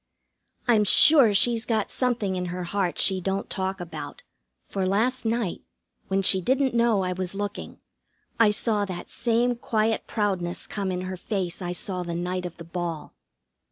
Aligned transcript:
I'm 0.67 0.83
sure 0.83 1.31
she's 1.31 1.63
got 1.67 1.91
something 1.91 2.35
in 2.35 2.45
her 2.45 2.63
heart 2.63 2.97
she 2.97 3.21
don't 3.21 3.51
talk 3.51 3.79
about, 3.79 4.23
for 4.65 4.87
last 4.87 5.25
night, 5.25 5.61
when 6.07 6.23
she 6.23 6.41
didn't 6.41 6.73
know 6.73 7.03
I 7.03 7.13
was 7.13 7.35
looking, 7.35 7.77
I 8.39 8.49
saw 8.49 8.83
that 8.85 9.11
same 9.11 9.55
quiet 9.55 10.07
proudness 10.07 10.65
come 10.65 10.91
in 10.91 11.01
her 11.01 11.17
face 11.17 11.61
I 11.61 11.73
saw 11.73 12.01
the 12.01 12.15
night 12.15 12.47
of 12.47 12.57
the 12.57 12.63
ball. 12.65 13.13